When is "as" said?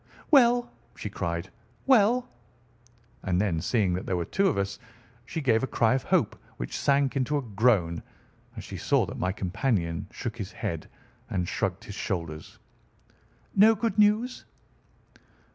8.57-8.63